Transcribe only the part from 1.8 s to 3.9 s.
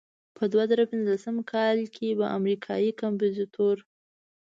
کې به امریکایي کمپوزیتور.